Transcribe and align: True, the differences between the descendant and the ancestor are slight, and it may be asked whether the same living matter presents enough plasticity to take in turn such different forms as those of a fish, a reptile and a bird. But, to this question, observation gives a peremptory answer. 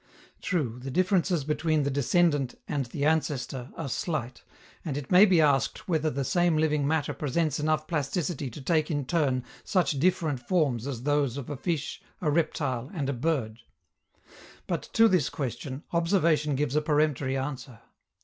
True, 0.41 0.79
the 0.81 0.89
differences 0.89 1.43
between 1.43 1.83
the 1.83 1.91
descendant 1.91 2.55
and 2.67 2.87
the 2.87 3.05
ancestor 3.05 3.69
are 3.77 3.87
slight, 3.87 4.43
and 4.83 4.97
it 4.97 5.11
may 5.11 5.27
be 5.27 5.39
asked 5.39 5.87
whether 5.87 6.09
the 6.09 6.23
same 6.25 6.57
living 6.57 6.87
matter 6.87 7.13
presents 7.13 7.59
enough 7.59 7.85
plasticity 7.85 8.49
to 8.49 8.61
take 8.63 8.89
in 8.89 9.05
turn 9.05 9.43
such 9.63 9.99
different 9.99 10.39
forms 10.39 10.87
as 10.87 11.03
those 11.03 11.37
of 11.37 11.51
a 11.51 11.55
fish, 11.55 12.01
a 12.19 12.31
reptile 12.31 12.89
and 12.95 13.09
a 13.09 13.13
bird. 13.13 13.59
But, 14.65 14.89
to 14.93 15.07
this 15.07 15.29
question, 15.29 15.83
observation 15.93 16.55
gives 16.55 16.75
a 16.75 16.81
peremptory 16.81 17.37
answer. 17.37 17.81